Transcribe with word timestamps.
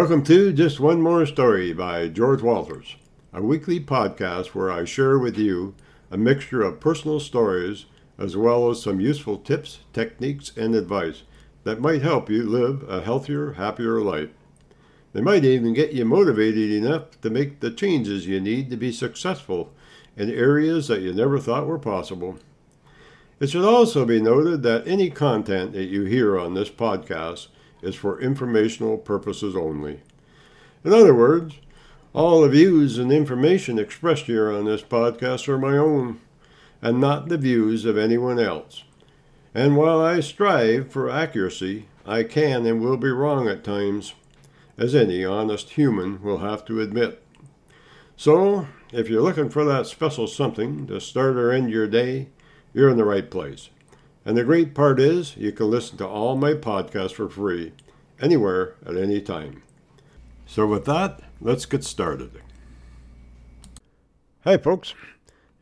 Welcome 0.00 0.22
to 0.26 0.52
Just 0.52 0.78
One 0.78 1.02
More 1.02 1.26
Story 1.26 1.72
by 1.72 2.06
George 2.06 2.40
Walters, 2.40 2.94
a 3.32 3.42
weekly 3.42 3.80
podcast 3.80 4.54
where 4.54 4.70
I 4.70 4.84
share 4.84 5.18
with 5.18 5.36
you 5.36 5.74
a 6.08 6.16
mixture 6.16 6.62
of 6.62 6.78
personal 6.78 7.18
stories 7.18 7.86
as 8.16 8.36
well 8.36 8.70
as 8.70 8.80
some 8.80 9.00
useful 9.00 9.38
tips, 9.38 9.80
techniques, 9.92 10.56
and 10.56 10.76
advice 10.76 11.24
that 11.64 11.80
might 11.80 12.02
help 12.02 12.30
you 12.30 12.44
live 12.44 12.88
a 12.88 13.00
healthier, 13.00 13.54
happier 13.54 14.00
life. 14.00 14.28
They 15.14 15.20
might 15.20 15.44
even 15.44 15.74
get 15.74 15.92
you 15.92 16.04
motivated 16.04 16.70
enough 16.70 17.20
to 17.22 17.28
make 17.28 17.58
the 17.58 17.72
changes 17.72 18.28
you 18.28 18.38
need 18.38 18.70
to 18.70 18.76
be 18.76 18.92
successful 18.92 19.72
in 20.16 20.30
areas 20.30 20.86
that 20.86 21.02
you 21.02 21.12
never 21.12 21.40
thought 21.40 21.66
were 21.66 21.76
possible. 21.76 22.38
It 23.40 23.50
should 23.50 23.64
also 23.64 24.04
be 24.04 24.22
noted 24.22 24.62
that 24.62 24.86
any 24.86 25.10
content 25.10 25.72
that 25.72 25.86
you 25.86 26.04
hear 26.04 26.38
on 26.38 26.54
this 26.54 26.70
podcast 26.70 27.48
is 27.82 27.94
for 27.94 28.20
informational 28.20 28.98
purposes 28.98 29.54
only. 29.54 30.00
In 30.84 30.92
other 30.92 31.14
words, 31.14 31.56
all 32.12 32.40
the 32.40 32.48
views 32.48 32.98
and 32.98 33.12
information 33.12 33.78
expressed 33.78 34.24
here 34.24 34.50
on 34.50 34.64
this 34.64 34.82
podcast 34.82 35.48
are 35.48 35.58
my 35.58 35.76
own, 35.76 36.20
and 36.80 37.00
not 37.00 37.28
the 37.28 37.38
views 37.38 37.84
of 37.84 37.98
anyone 37.98 38.38
else. 38.38 38.84
And 39.54 39.76
while 39.76 40.00
I 40.00 40.20
strive 40.20 40.90
for 40.90 41.10
accuracy, 41.10 41.86
I 42.06 42.22
can 42.22 42.64
and 42.64 42.80
will 42.80 42.96
be 42.96 43.10
wrong 43.10 43.48
at 43.48 43.64
times, 43.64 44.14
as 44.76 44.94
any 44.94 45.24
honest 45.24 45.70
human 45.70 46.22
will 46.22 46.38
have 46.38 46.64
to 46.66 46.80
admit. 46.80 47.22
So, 48.16 48.66
if 48.92 49.08
you're 49.08 49.22
looking 49.22 49.50
for 49.50 49.64
that 49.64 49.86
special 49.86 50.26
something 50.26 50.86
to 50.86 51.00
start 51.00 51.36
or 51.36 51.52
end 51.52 51.70
your 51.70 51.86
day, 51.86 52.28
you're 52.72 52.88
in 52.88 52.96
the 52.96 53.04
right 53.04 53.30
place. 53.30 53.68
And 54.28 54.36
the 54.36 54.44
great 54.44 54.74
part 54.74 55.00
is, 55.00 55.38
you 55.38 55.52
can 55.52 55.70
listen 55.70 55.96
to 55.96 56.06
all 56.06 56.36
my 56.36 56.52
podcasts 56.52 57.12
for 57.12 57.30
free, 57.30 57.72
anywhere 58.20 58.74
at 58.84 58.94
any 58.94 59.22
time. 59.22 59.62
So, 60.44 60.66
with 60.66 60.84
that, 60.84 61.20
let's 61.40 61.64
get 61.64 61.82
started. 61.82 62.42
Hi, 64.44 64.58
folks. 64.58 64.92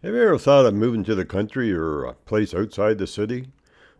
Have 0.02 0.14
you 0.14 0.20
ever 0.20 0.36
thought 0.36 0.66
of 0.66 0.74
moving 0.74 1.04
to 1.04 1.14
the 1.14 1.24
country 1.24 1.72
or 1.72 2.02
a 2.02 2.14
place 2.14 2.54
outside 2.54 2.98
the 2.98 3.06
city? 3.06 3.50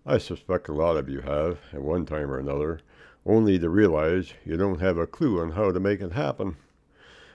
I 0.04 0.18
suspect 0.18 0.68
a 0.68 0.72
lot 0.72 0.96
of 0.96 1.08
you 1.08 1.20
have, 1.20 1.58
at 1.72 1.82
one 1.82 2.04
time 2.04 2.28
or 2.28 2.40
another, 2.40 2.80
only 3.24 3.60
to 3.60 3.68
realize 3.68 4.32
you 4.44 4.56
don't 4.56 4.80
have 4.80 4.98
a 4.98 5.06
clue 5.06 5.40
on 5.40 5.52
how 5.52 5.70
to 5.70 5.78
make 5.78 6.00
it 6.00 6.14
happen. 6.14 6.56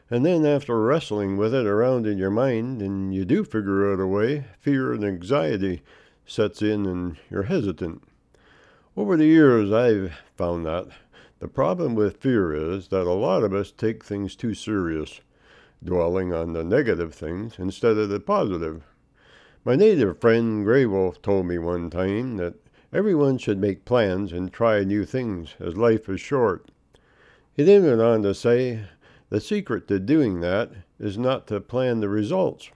And 0.10 0.26
then, 0.26 0.46
after 0.46 0.78
wrestling 0.78 1.38
with 1.38 1.54
it 1.56 1.66
around 1.66 2.08
in 2.08 2.18
your 2.18 2.30
mind, 2.30 2.82
and 2.82 3.16
you 3.16 3.24
do 3.24 3.46
figure 3.46 3.94
out 3.94 4.02
a 4.02 4.06
way, 4.06 4.48
fear 4.60 4.92
and 4.92 5.06
anxiety 5.06 5.82
sets 6.26 6.62
in 6.62 6.86
and 6.86 7.18
you're 7.30 7.44
hesitant. 7.44 8.04
Over 8.96 9.18
the 9.18 9.26
years, 9.26 9.72
I've 9.72 10.14
found 10.36 10.66
that 10.66 10.88
the 11.40 11.48
problem 11.48 11.96
with 11.96 12.22
fear 12.22 12.54
is 12.54 12.90
that 12.90 13.08
a 13.08 13.14
lot 13.14 13.44
of 13.44 13.54
us 13.54 13.72
take 13.72 14.04
things 14.04 14.36
too 14.36 14.54
serious, 14.54 15.22
dwelling 15.84 16.34
on 16.34 16.54
the 16.54 16.64
negative 16.64 17.14
things 17.14 17.56
instead 17.58 17.98
of 17.98 18.10
the 18.10 18.20
positive. 18.20 18.84
My 19.66 19.76
native 19.76 20.20
friend 20.20 20.64
Grey 20.66 20.86
Wolf 20.86 21.22
told 21.22 21.46
me 21.46 21.58
one 21.58 21.90
time 21.90 22.38
that 22.38 22.56
everyone 22.94 23.38
should 23.38 23.60
make 23.60 23.86
plans 23.86 24.34
and 24.34 24.52
try 24.52 24.84
new 24.84 25.06
things, 25.06 25.56
as 25.60 25.78
life 25.78 26.10
is 26.10 26.20
short. 26.20 26.70
He 27.54 27.64
then 27.64 27.86
went 27.86 28.02
on 28.02 28.24
to 28.24 28.34
say, 28.34 28.86
the 29.30 29.40
secret 29.40 29.88
to 29.88 30.00
doing 30.00 30.42
that 30.42 30.72
is 31.00 31.18
not 31.18 31.48
to 31.48 31.62
plan 31.62 32.02
the 32.02 32.10
results, 32.10 32.70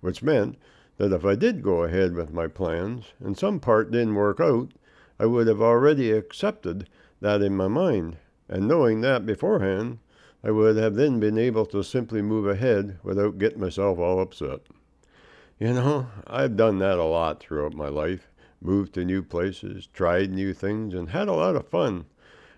which 0.00 0.22
meant 0.22 0.58
that 0.98 1.12
if 1.12 1.24
I 1.24 1.34
did 1.34 1.62
go 1.62 1.82
ahead 1.82 2.14
with 2.14 2.32
my 2.32 2.46
plans 2.46 3.12
and 3.20 3.36
some 3.36 3.60
part 3.60 3.90
didn't 3.90 4.14
work 4.14 4.40
out, 4.40 4.72
I 5.18 5.26
would 5.26 5.46
have 5.46 5.60
already 5.60 6.10
accepted 6.10 6.88
that 7.20 7.42
in 7.42 7.56
my 7.56 7.68
mind, 7.68 8.16
and 8.48 8.68
knowing 8.68 9.00
that 9.00 9.26
beforehand, 9.26 9.98
I 10.44 10.50
would 10.50 10.76
have 10.76 10.94
then 10.94 11.18
been 11.18 11.38
able 11.38 11.66
to 11.66 11.82
simply 11.82 12.22
move 12.22 12.46
ahead 12.46 12.98
without 13.02 13.38
getting 13.38 13.60
myself 13.60 13.98
all 13.98 14.20
upset. 14.20 14.60
You 15.58 15.72
know, 15.72 16.08
I've 16.26 16.56
done 16.56 16.78
that 16.78 16.98
a 16.98 17.04
lot 17.04 17.40
throughout 17.40 17.74
my 17.74 17.88
life, 17.88 18.28
moved 18.60 18.94
to 18.94 19.04
new 19.04 19.22
places, 19.22 19.88
tried 19.92 20.30
new 20.30 20.52
things, 20.52 20.94
and 20.94 21.10
had 21.10 21.28
a 21.28 21.32
lot 21.32 21.56
of 21.56 21.66
fun. 21.66 22.04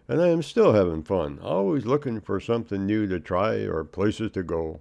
And 0.09 0.21
I 0.21 0.29
am 0.29 0.43
still 0.43 0.73
having 0.73 1.03
fun, 1.03 1.39
always 1.41 1.87
looking 1.87 2.21
for 2.21 2.41
something 2.41 2.85
new 2.85 3.07
to 3.07 3.21
try 3.21 3.57
or 3.59 3.85
places 3.85 4.33
to 4.33 4.43
go. 4.43 4.81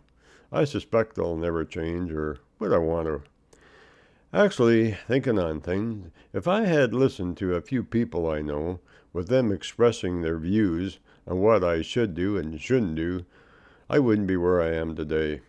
I 0.52 0.64
suspect 0.64 1.16
they'll 1.16 1.38
never 1.38 1.64
change, 1.66 2.12
or 2.12 2.38
would 2.60 2.74
I 2.74 2.78
want 2.78 3.08
to? 3.08 3.22
Actually, 4.38 4.92
thinking 5.08 5.40
on 5.40 5.60
things, 5.60 6.12
if 6.32 6.48
I 6.48 6.66
had 6.66 6.94
listened 6.94 7.38
to 7.38 7.56
a 7.56 7.62
few 7.62 7.84
people 7.84 8.30
I 8.30 8.42
know, 8.42 8.80
with 9.12 9.30
them 9.30 9.52
expressing 9.52 10.22
their 10.22 10.38
views 10.38 11.00
on 11.28 11.40
what 11.40 11.64
I 11.64 11.82
should 11.82 12.14
do 12.14 12.38
and 12.38 12.62
shouldn't 12.62 12.96
do, 12.96 13.26
I 13.90 13.98
wouldn't 13.98 14.28
be 14.28 14.38
where 14.38 14.62
I 14.62 14.76
am 14.76 14.96
today. 14.96 15.42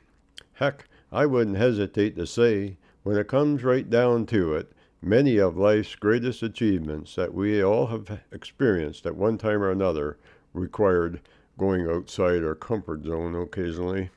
Heck, 0.55 0.89
I 1.13 1.27
wouldn't 1.27 1.59
hesitate 1.59 2.17
to 2.17 2.27
say, 2.27 2.79
when 3.03 3.17
it 3.19 3.29
comes 3.29 3.63
right 3.63 3.89
down 3.89 4.25
to 4.27 4.55
it, 4.55 4.73
Many 5.03 5.37
of 5.37 5.57
life's 5.57 5.95
greatest 5.95 6.43
achievements 6.43 7.15
that 7.15 7.33
we 7.33 7.63
all 7.63 7.87
have 7.87 8.21
experienced 8.33 9.07
at 9.07 9.15
one 9.15 9.39
time 9.39 9.63
or 9.63 9.71
another 9.71 10.19
required 10.53 11.21
going 11.57 11.89
outside 11.89 12.43
our 12.43 12.57
comfort 12.57 13.05
zone 13.05 13.37
occasionally. 13.37 14.11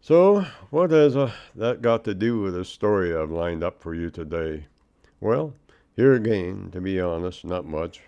So, 0.00 0.46
what 0.70 0.90
has 0.90 1.16
uh, 1.16 1.32
that 1.54 1.82
got 1.82 2.04
to 2.04 2.14
do 2.14 2.40
with 2.40 2.54
the 2.54 2.64
story 2.64 3.14
I've 3.14 3.30
lined 3.30 3.62
up 3.62 3.80
for 3.80 3.94
you 3.94 4.10
today? 4.10 4.66
Well, 5.20 5.54
here 5.94 6.14
again, 6.14 6.70
to 6.72 6.80
be 6.80 7.00
honest, 7.00 7.44
not 7.44 7.66
much. 7.66 8.00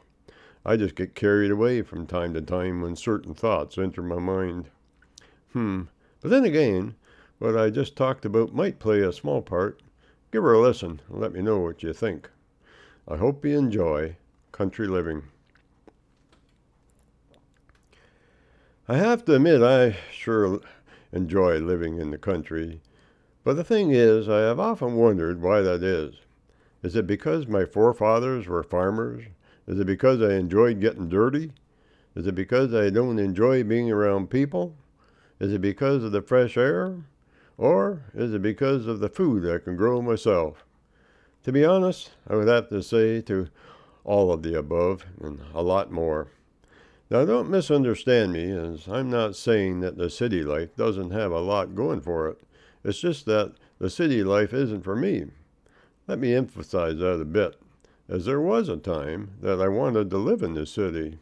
I 0.64 0.76
just 0.76 0.94
get 0.94 1.14
carried 1.14 1.50
away 1.50 1.82
from 1.82 2.06
time 2.06 2.34
to 2.34 2.40
time 2.40 2.80
when 2.80 2.96
certain 2.96 3.34
thoughts 3.34 3.78
enter 3.78 4.02
my 4.02 4.18
mind. 4.18 4.70
Hmm, 5.52 5.82
but 6.20 6.30
then 6.30 6.44
again, 6.44 6.94
what 7.38 7.56
I 7.56 7.70
just 7.70 7.96
talked 7.96 8.24
about 8.24 8.54
might 8.54 8.78
play 8.78 9.00
a 9.00 9.12
small 9.12 9.42
part 9.42 9.82
Give 10.32 10.42
her 10.44 10.54
a 10.54 10.60
listen 10.60 11.02
and 11.10 11.20
let 11.20 11.34
me 11.34 11.42
know 11.42 11.58
what 11.58 11.82
you 11.82 11.92
think. 11.92 12.30
I 13.06 13.18
hope 13.18 13.44
you 13.44 13.58
enjoy 13.58 14.16
country 14.50 14.88
living. 14.88 15.24
I 18.88 18.96
have 18.96 19.26
to 19.26 19.34
admit, 19.34 19.62
I 19.62 19.98
sure 20.10 20.60
enjoy 21.12 21.58
living 21.58 21.98
in 21.98 22.10
the 22.10 22.18
country. 22.18 22.80
But 23.44 23.54
the 23.54 23.64
thing 23.64 23.90
is, 23.90 24.28
I 24.28 24.40
have 24.40 24.60
often 24.60 24.94
wondered 24.94 25.42
why 25.42 25.60
that 25.60 25.82
is. 25.82 26.14
Is 26.82 26.96
it 26.96 27.06
because 27.06 27.46
my 27.46 27.64
forefathers 27.64 28.48
were 28.48 28.62
farmers? 28.62 29.24
Is 29.66 29.78
it 29.78 29.86
because 29.86 30.20
I 30.20 30.34
enjoyed 30.34 30.80
getting 30.80 31.08
dirty? 31.08 31.52
Is 32.14 32.26
it 32.26 32.34
because 32.34 32.74
I 32.74 32.90
don't 32.90 33.18
enjoy 33.18 33.62
being 33.62 33.90
around 33.90 34.30
people? 34.30 34.76
Is 35.40 35.52
it 35.52 35.60
because 35.60 36.04
of 36.04 36.12
the 36.12 36.22
fresh 36.22 36.56
air? 36.56 37.04
Or 37.56 38.02
is 38.14 38.34
it 38.34 38.42
because 38.42 38.86
of 38.86 39.00
the 39.00 39.08
food 39.08 39.48
I 39.48 39.58
can 39.58 39.76
grow 39.76 40.02
myself? 40.02 40.64
To 41.44 41.52
be 41.52 41.64
honest, 41.64 42.10
I 42.28 42.36
would 42.36 42.48
have 42.48 42.68
to 42.68 42.82
say 42.82 43.20
to 43.22 43.48
all 44.04 44.32
of 44.32 44.42
the 44.42 44.58
above 44.58 45.04
and 45.20 45.40
a 45.54 45.62
lot 45.62 45.90
more. 45.90 46.28
Now, 47.12 47.26
don't 47.26 47.50
misunderstand 47.50 48.32
me, 48.32 48.50
as 48.52 48.88
I'm 48.88 49.10
not 49.10 49.36
saying 49.36 49.80
that 49.80 49.98
the 49.98 50.08
city 50.08 50.42
life 50.42 50.74
doesn't 50.76 51.10
have 51.10 51.30
a 51.30 51.40
lot 51.40 51.74
going 51.74 52.00
for 52.00 52.26
it. 52.28 52.40
It's 52.82 53.00
just 53.00 53.26
that 53.26 53.52
the 53.78 53.90
city 53.90 54.24
life 54.24 54.54
isn't 54.54 54.82
for 54.82 54.96
me. 54.96 55.26
Let 56.08 56.20
me 56.20 56.34
emphasize 56.34 56.96
that 57.00 57.20
a 57.20 57.26
bit, 57.26 57.60
as 58.08 58.24
there 58.24 58.40
was 58.40 58.70
a 58.70 58.78
time 58.78 59.32
that 59.42 59.60
I 59.60 59.68
wanted 59.68 60.08
to 60.08 60.16
live 60.16 60.42
in 60.42 60.54
the 60.54 60.64
city. 60.64 61.18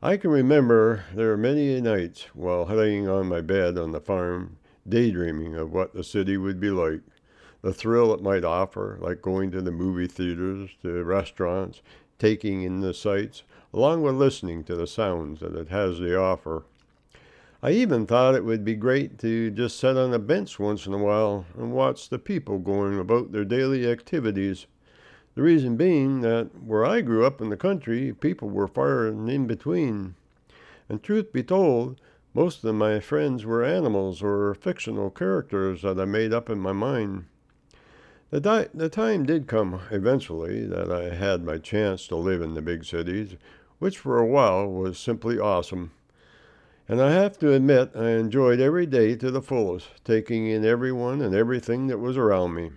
I 0.00 0.16
can 0.16 0.30
remember 0.30 1.04
there 1.14 1.28
were 1.28 1.36
many 1.36 1.78
nights 1.82 2.22
while 2.32 2.64
laying 2.64 3.10
on 3.10 3.28
my 3.28 3.42
bed 3.42 3.76
on 3.76 3.92
the 3.92 4.00
farm 4.00 4.56
daydreaming 4.88 5.54
of 5.54 5.70
what 5.70 5.92
the 5.92 6.02
city 6.02 6.38
would 6.38 6.60
be 6.60 6.70
like, 6.70 7.02
the 7.60 7.74
thrill 7.74 8.14
it 8.14 8.22
might 8.22 8.42
offer, 8.42 8.96
like 9.02 9.20
going 9.20 9.50
to 9.50 9.60
the 9.60 9.70
movie 9.70 10.06
theaters, 10.06 10.70
to 10.82 11.04
restaurants, 11.04 11.82
taking 12.18 12.62
in 12.62 12.80
the 12.80 12.94
sights, 12.94 13.42
along 13.72 14.02
with 14.02 14.14
listening 14.14 14.64
to 14.64 14.74
the 14.74 14.86
sounds 14.86 15.40
that 15.40 15.54
it 15.54 15.68
has 15.68 15.98
to 15.98 16.16
offer. 16.16 16.64
I 17.62 17.72
even 17.72 18.06
thought 18.06 18.36
it 18.36 18.44
would 18.44 18.64
be 18.64 18.76
great 18.76 19.18
to 19.18 19.50
just 19.50 19.80
sit 19.80 19.96
on 19.96 20.14
a 20.14 20.18
bench 20.18 20.60
once 20.60 20.86
in 20.86 20.92
a 20.92 20.98
while 20.98 21.44
and 21.56 21.72
watch 21.72 22.08
the 22.08 22.18
people 22.18 22.58
going 22.58 22.98
about 22.98 23.32
their 23.32 23.44
daily 23.44 23.90
activities. 23.90 24.66
The 25.34 25.42
reason 25.42 25.76
being 25.76 26.20
that 26.20 26.50
where 26.62 26.84
I 26.84 27.00
grew 27.00 27.24
up 27.24 27.40
in 27.40 27.48
the 27.48 27.56
country, 27.56 28.12
people 28.12 28.48
were 28.48 28.68
far 28.68 29.06
and 29.06 29.28
in 29.28 29.46
between. 29.46 30.14
And 30.88 31.02
truth 31.02 31.32
be 31.32 31.42
told, 31.42 32.00
most 32.32 32.62
of 32.62 32.74
my 32.76 33.00
friends 33.00 33.44
were 33.44 33.64
animals 33.64 34.22
or 34.22 34.54
fictional 34.54 35.10
characters 35.10 35.82
that 35.82 35.98
I 35.98 36.04
made 36.04 36.32
up 36.32 36.48
in 36.48 36.60
my 36.60 36.72
mind. 36.72 37.24
The, 38.30 38.40
di- 38.40 38.68
the 38.74 38.90
time 38.90 39.24
did 39.24 39.46
come 39.46 39.80
eventually 39.90 40.66
that 40.66 40.92
I 40.92 41.14
had 41.14 41.44
my 41.44 41.56
chance 41.56 42.06
to 42.08 42.16
live 42.16 42.42
in 42.42 42.52
the 42.52 42.60
big 42.60 42.84
cities, 42.84 43.36
which 43.78 43.96
for 43.96 44.18
a 44.18 44.26
while 44.26 44.70
was 44.70 44.98
simply 44.98 45.38
awesome. 45.38 45.92
And 46.86 47.00
I 47.00 47.12
have 47.12 47.38
to 47.38 47.52
admit, 47.52 47.92
I 47.94 48.10
enjoyed 48.10 48.60
every 48.60 48.84
day 48.84 49.16
to 49.16 49.30
the 49.30 49.40
fullest, 49.40 50.04
taking 50.04 50.46
in 50.46 50.62
everyone 50.62 51.22
and 51.22 51.34
everything 51.34 51.86
that 51.86 51.98
was 51.98 52.18
around 52.18 52.54
me. 52.54 52.70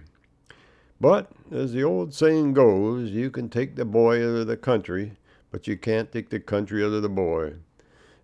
But, 1.02 1.32
as 1.52 1.74
the 1.74 1.84
old 1.84 2.14
saying 2.14 2.54
goes, 2.54 3.12
you 3.12 3.30
can 3.30 3.50
take 3.50 3.76
the 3.76 3.84
boy 3.84 4.24
out 4.24 4.38
of 4.38 4.48
the 4.48 4.56
country, 4.56 5.18
but 5.52 5.68
you 5.68 5.76
can't 5.76 6.14
take 6.14 6.30
the 6.30 6.40
country 6.40 6.82
out 6.82 6.94
of 6.94 7.02
the 7.02 7.10
boy. 7.10 7.56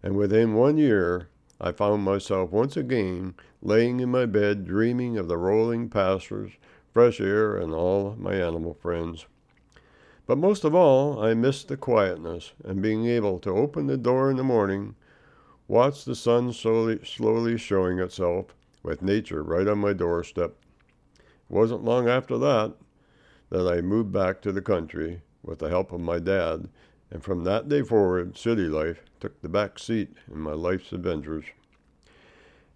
and 0.01 0.15
within 0.15 0.53
one 0.53 0.77
year 0.77 1.27
I 1.59 1.73
found 1.73 2.03
myself 2.03 2.51
once 2.51 2.77
again 2.77 3.33
laying 3.61 3.99
in 3.99 4.11
my 4.11 4.25
bed 4.25 4.65
dreaming 4.65 5.17
of 5.17 5.27
the 5.27 5.37
rolling 5.37 5.89
pastures, 5.89 6.53
fresh 6.97 7.21
air, 7.21 7.55
and 7.55 7.75
all 7.75 8.15
my 8.17 8.33
animal 8.33 8.73
friends. 8.73 9.27
But 10.25 10.39
most 10.39 10.63
of 10.63 10.73
all, 10.73 11.23
I 11.23 11.35
missed 11.35 11.67
the 11.67 11.77
quietness 11.77 12.53
and 12.65 12.81
being 12.81 13.05
able 13.05 13.37
to 13.37 13.51
open 13.51 13.85
the 13.85 13.97
door 13.97 14.31
in 14.31 14.35
the 14.35 14.43
morning, 14.43 14.95
watch 15.67 16.05
the 16.05 16.15
sun 16.15 16.53
slowly, 16.53 16.97
slowly 17.05 17.55
showing 17.55 17.99
itself, 17.99 18.47
with 18.81 19.03
nature 19.03 19.43
right 19.43 19.67
on 19.67 19.77
my 19.77 19.93
doorstep. 19.93 20.55
It 21.19 21.23
wasn't 21.49 21.83
long 21.83 22.09
after 22.09 22.35
that 22.39 22.73
that 23.51 23.71
I 23.71 23.81
moved 23.81 24.11
back 24.11 24.41
to 24.41 24.51
the 24.51 24.63
country 24.63 25.21
with 25.43 25.59
the 25.59 25.69
help 25.69 25.91
of 25.91 26.01
my 26.01 26.17
dad, 26.17 26.67
and 27.11 27.23
from 27.23 27.43
that 27.43 27.69
day 27.69 27.83
forward, 27.83 28.35
city 28.35 28.65
life 28.65 29.03
took 29.19 29.39
the 29.43 29.49
back 29.49 29.77
seat 29.77 30.15
in 30.33 30.39
my 30.39 30.53
life's 30.53 30.91
adventures. 30.91 31.45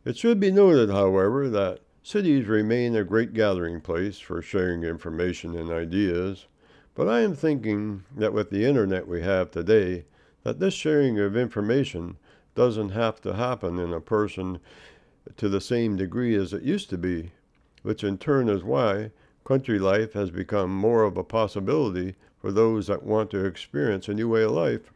It 0.06 0.16
should 0.16 0.40
be 0.40 0.52
noted, 0.52 0.92
however, 0.92 1.50
that 1.50 1.80
cities 2.04 2.48
remain 2.48 2.96
a 2.96 3.04
great 3.04 3.34
gathering 3.34 3.80
place 3.80 4.18
for 4.18 4.42
sharing 4.42 4.84
information 4.84 5.56
and 5.56 5.70
ideas, 5.70 6.48
but 6.96 7.08
I 7.08 7.22
am 7.22 7.36
thinking 7.36 8.04
that 8.16 8.34
with 8.34 8.50
the 8.50 8.66
internet 8.66 9.08
we 9.08 9.22
have 9.22 9.52
today, 9.52 10.06
that 10.44 10.60
this 10.60 10.74
sharing 10.74 11.20
of 11.20 11.38
information 11.38 12.18
doesn't 12.56 12.90
have 12.90 13.22
to 13.22 13.36
happen 13.36 13.78
in 13.78 13.94
a 13.94 14.02
person 14.02 14.60
to 15.38 15.48
the 15.48 15.62
same 15.62 15.96
degree 15.96 16.36
as 16.36 16.54
it 16.54 16.64
used 16.64 16.90
to 16.90 16.98
be, 16.98 17.32
which 17.84 18.04
in 18.04 18.18
turn 18.18 18.50
is 18.50 18.64
why 18.64 19.12
country 19.46 19.78
life 19.78 20.14
has 20.14 20.32
become 20.32 20.74
more 20.74 21.04
of 21.04 21.18
a 21.18 21.24
possibility 21.24 22.16
for 22.40 22.52
those 22.52 22.88
that 22.88 23.04
want 23.04 23.30
to 23.30 23.46
experience 23.46 24.08
a 24.08 24.14
new 24.14 24.28
way 24.28 24.44
of 24.44 24.52
life. 24.52 24.92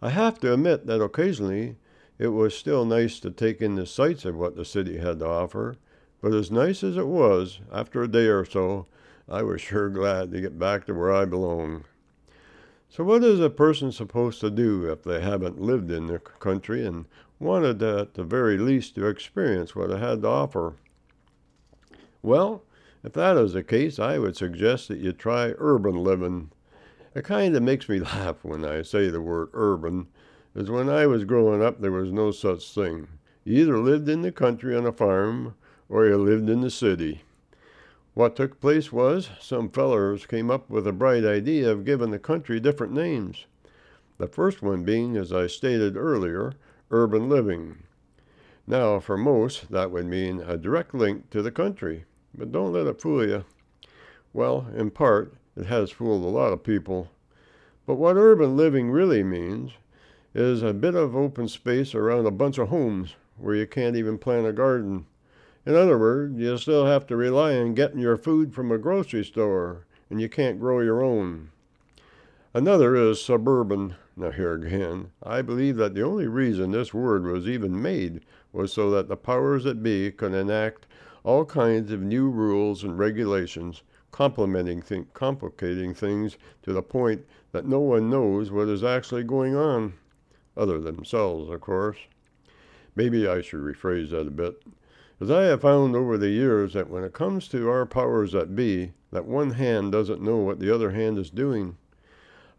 I 0.00 0.10
have 0.10 0.38
to 0.40 0.54
admit 0.54 0.86
that 0.86 1.02
occasionally 1.02 1.76
it 2.18 2.28
was 2.28 2.56
still 2.56 2.84
nice 2.84 3.18
to 3.20 3.30
take 3.30 3.60
in 3.60 3.74
the 3.74 3.86
sights 3.86 4.24
of 4.24 4.36
what 4.36 4.54
the 4.54 4.64
city 4.64 4.98
had 4.98 5.18
to 5.18 5.26
offer, 5.26 5.76
but 6.20 6.32
as 6.32 6.50
nice 6.50 6.82
as 6.82 6.96
it 6.96 7.06
was, 7.06 7.60
after 7.72 8.02
a 8.02 8.08
day 8.08 8.26
or 8.26 8.44
so, 8.44 8.86
I 9.28 9.42
was 9.42 9.60
sure 9.62 9.88
glad 9.88 10.32
to 10.32 10.40
get 10.40 10.58
back 10.58 10.86
to 10.86 10.94
where 10.94 11.12
I 11.12 11.24
belong. 11.24 11.84
So, 12.88 13.04
what 13.04 13.22
is 13.22 13.40
a 13.40 13.50
person 13.50 13.92
supposed 13.92 14.40
to 14.40 14.50
do 14.50 14.90
if 14.90 15.02
they 15.02 15.20
haven't 15.20 15.60
lived 15.60 15.90
in 15.90 16.06
the 16.06 16.18
country 16.18 16.86
and 16.86 17.04
wanted 17.40 17.82
uh, 17.82 18.02
at 18.02 18.14
the 18.14 18.24
very 18.24 18.58
least 18.58 18.94
to 18.94 19.06
experience 19.06 19.74
what 19.74 19.90
it 19.90 20.00
had 20.00 20.22
to 20.22 20.28
offer. 20.28 20.74
Well, 22.22 22.62
if 23.04 23.12
that 23.12 23.36
is 23.36 23.52
the 23.52 23.62
case, 23.62 23.98
I 23.98 24.18
would 24.18 24.36
suggest 24.36 24.88
that 24.88 24.98
you 24.98 25.12
try 25.12 25.54
urban 25.58 25.94
living. 25.94 26.50
It 27.14 27.24
kind 27.24 27.54
of 27.54 27.62
makes 27.62 27.88
me 27.88 28.00
laugh 28.00 28.42
when 28.42 28.64
I 28.64 28.82
say 28.82 29.08
the 29.08 29.20
word 29.20 29.50
urban, 29.52 30.08
as 30.54 30.70
when 30.70 30.88
I 30.88 31.06
was 31.06 31.24
growing 31.24 31.62
up, 31.62 31.80
there 31.80 31.92
was 31.92 32.10
no 32.10 32.30
such 32.30 32.72
thing. 32.72 33.06
You 33.44 33.62
either 33.62 33.78
lived 33.78 34.08
in 34.08 34.22
the 34.22 34.32
country 34.32 34.76
on 34.76 34.86
a 34.86 34.92
farm, 34.92 35.54
or 35.88 36.06
you 36.06 36.16
lived 36.16 36.48
in 36.48 36.60
the 36.60 36.70
city. 36.70 37.22
What 38.14 38.36
took 38.36 38.60
place 38.60 38.92
was 38.92 39.30
some 39.40 39.70
fellers 39.70 40.26
came 40.26 40.50
up 40.50 40.68
with 40.68 40.86
a 40.86 40.92
bright 40.92 41.24
idea 41.24 41.70
of 41.70 41.84
giving 41.84 42.10
the 42.10 42.18
country 42.18 42.58
different 42.58 42.92
names. 42.92 43.46
The 44.18 44.26
first 44.26 44.62
one 44.62 44.82
being, 44.82 45.16
as 45.16 45.32
I 45.32 45.46
stated 45.46 45.96
earlier, 45.96 46.54
urban 46.90 47.28
living. 47.28 47.84
Now, 48.66 48.98
for 48.98 49.16
most, 49.16 49.70
that 49.70 49.90
would 49.90 50.06
mean 50.06 50.40
a 50.40 50.56
direct 50.56 50.94
link 50.94 51.30
to 51.30 51.42
the 51.42 51.52
country, 51.52 52.04
but 52.34 52.52
don't 52.52 52.72
let 52.72 52.86
it 52.86 53.00
fool 53.00 53.26
you. 53.26 53.44
Well, 54.32 54.66
in 54.76 54.90
part, 54.90 55.34
it 55.56 55.66
has 55.66 55.90
fooled 55.90 56.24
a 56.24 56.26
lot 56.26 56.52
of 56.52 56.62
people. 56.62 57.10
But 57.86 57.94
what 57.94 58.16
urban 58.16 58.56
living 58.56 58.90
really 58.90 59.22
means 59.22 59.72
is 60.34 60.62
a 60.62 60.74
bit 60.74 60.94
of 60.94 61.16
open 61.16 61.48
space 61.48 61.94
around 61.94 62.26
a 62.26 62.30
bunch 62.30 62.58
of 62.58 62.68
homes 62.68 63.14
where 63.36 63.54
you 63.54 63.66
can't 63.66 63.96
even 63.96 64.18
plant 64.18 64.46
a 64.46 64.52
garden. 64.52 65.06
In 65.68 65.76
other 65.76 65.98
words, 65.98 66.38
you 66.38 66.56
still 66.56 66.86
have 66.86 67.06
to 67.08 67.14
rely 67.14 67.54
on 67.58 67.74
getting 67.74 67.98
your 67.98 68.16
food 68.16 68.54
from 68.54 68.72
a 68.72 68.78
grocery 68.78 69.22
store, 69.22 69.84
and 70.08 70.18
you 70.18 70.26
can't 70.26 70.58
grow 70.58 70.80
your 70.80 71.02
own. 71.02 71.50
Another 72.54 72.96
is 72.96 73.22
suburban. 73.22 73.94
Now, 74.16 74.30
here 74.30 74.54
again, 74.54 75.10
I 75.22 75.42
believe 75.42 75.76
that 75.76 75.92
the 75.92 76.00
only 76.00 76.26
reason 76.26 76.70
this 76.70 76.94
word 76.94 77.26
was 77.26 77.46
even 77.46 77.82
made 77.82 78.22
was 78.50 78.72
so 78.72 78.90
that 78.92 79.08
the 79.08 79.16
powers 79.18 79.64
that 79.64 79.82
be 79.82 80.10
could 80.10 80.32
enact 80.32 80.86
all 81.22 81.44
kinds 81.44 81.92
of 81.92 82.00
new 82.00 82.30
rules 82.30 82.82
and 82.82 82.98
regulations, 82.98 83.82
complicating, 84.10 84.80
th- 84.80 85.04
complicating 85.12 85.92
things 85.92 86.38
to 86.62 86.72
the 86.72 86.80
point 86.80 87.26
that 87.52 87.66
no 87.66 87.80
one 87.80 88.08
knows 88.08 88.50
what 88.50 88.68
is 88.68 88.82
actually 88.82 89.22
going 89.22 89.54
on, 89.54 89.92
other 90.56 90.80
than 90.80 90.96
themselves, 90.96 91.50
of 91.50 91.60
course. 91.60 91.98
Maybe 92.96 93.28
I 93.28 93.42
should 93.42 93.60
rephrase 93.60 94.08
that 94.12 94.26
a 94.26 94.30
bit. 94.30 94.62
As 95.20 95.32
I 95.32 95.44
have 95.44 95.62
found 95.62 95.96
over 95.96 96.16
the 96.16 96.30
years 96.30 96.74
that 96.74 96.88
when 96.88 97.02
it 97.02 97.12
comes 97.12 97.48
to 97.48 97.68
our 97.68 97.84
powers 97.86 98.32
that 98.32 98.54
be, 98.54 98.92
that 99.10 99.24
one 99.24 99.50
hand 99.50 99.90
doesn't 99.90 100.22
know 100.22 100.36
what 100.36 100.60
the 100.60 100.72
other 100.72 100.92
hand 100.92 101.18
is 101.18 101.28
doing. 101.28 101.76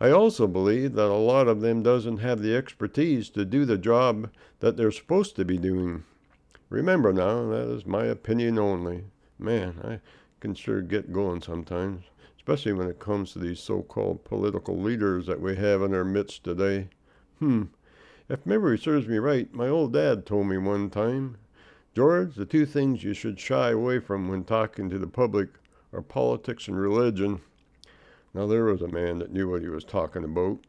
I 0.02 0.12
also 0.12 0.46
believe 0.46 0.94
that 0.94 1.10
a 1.10 1.14
lot 1.14 1.48
of 1.48 1.62
them 1.62 1.84
doesn't 1.84 2.18
have 2.18 2.42
the 2.42 2.54
expertise 2.54 3.30
to 3.30 3.46
do 3.46 3.64
the 3.64 3.78
job 3.78 4.30
that 4.60 4.76
they're 4.76 4.92
supposed 4.92 5.38
to 5.38 5.46
be 5.46 5.58
doing. 5.58 6.04
Remember 6.70 7.14
now, 7.14 7.48
that 7.50 7.70
is 7.70 7.86
my 7.86 8.04
opinion 8.04 8.60
only. 8.60 9.06
Man, 9.38 9.76
I 9.82 10.00
can 10.42 10.54
sure 10.54 10.82
get 10.82 11.14
going 11.14 11.42
sometimes, 11.42 12.04
especially 12.38 12.74
when 12.74 12.90
it 12.90 13.00
comes 13.00 13.32
to 13.32 13.40
these 13.40 13.62
so-called 13.62 14.26
political 14.26 14.78
leaders 14.78 15.28
that 15.28 15.40
we 15.40 15.56
have 15.56 15.82
in 15.82 15.94
our 15.94 16.04
midst 16.04 16.44
today. 16.44 16.90
Hmm. 17.40 17.64
If 18.28 18.46
memory 18.46 18.78
serves 18.78 19.08
me 19.08 19.18
right, 19.18 19.54
my 19.54 19.70
old 19.70 19.94
dad 19.94 20.26
told 20.26 20.48
me 20.48 20.58
one 20.58 20.90
time, 20.90 21.38
George, 21.96 22.36
the 22.36 22.46
two 22.46 22.66
things 22.66 23.04
you 23.04 23.14
should 23.14 23.40
shy 23.40 23.72
away 23.72 24.00
from 24.00 24.28
when 24.28 24.44
talking 24.44 24.90
to 24.90 25.00
the 25.00 25.08
public 25.08 25.50
are 25.92 26.02
politics 26.02 26.68
and 26.68 26.80
religion. 26.80 27.42
Now, 28.34 28.46
there 28.46 28.66
was 28.66 28.82
a 28.82 28.88
man 28.88 29.18
that 29.20 29.32
knew 29.32 29.50
what 29.50 29.62
he 29.62 29.70
was 29.70 29.84
talking 29.84 30.24
about. 30.24 30.60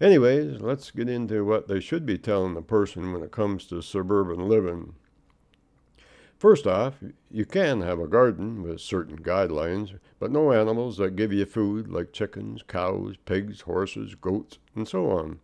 Anyways, 0.00 0.60
let's 0.60 0.90
get 0.90 1.08
into 1.08 1.44
what 1.44 1.68
they 1.68 1.80
should 1.80 2.04
be 2.04 2.18
telling 2.18 2.54
the 2.54 2.62
person 2.62 3.12
when 3.12 3.22
it 3.22 3.32
comes 3.32 3.66
to 3.66 3.80
suburban 3.80 4.48
living. 4.48 4.94
First 6.36 6.66
off, 6.66 6.96
you 7.30 7.46
can 7.46 7.80
have 7.80 7.98
a 7.98 8.06
garden 8.06 8.62
with 8.62 8.80
certain 8.80 9.20
guidelines, 9.20 9.98
but 10.18 10.30
no 10.30 10.52
animals 10.52 10.98
that 10.98 11.16
give 11.16 11.32
you 11.32 11.46
food 11.46 11.88
like 11.88 12.12
chickens, 12.12 12.62
cows, 12.62 13.16
pigs, 13.24 13.62
horses, 13.62 14.14
goats, 14.14 14.58
and 14.74 14.86
so 14.86 15.10
on. 15.10 15.40